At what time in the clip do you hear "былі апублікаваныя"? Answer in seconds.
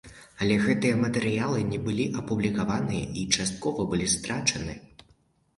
1.85-3.05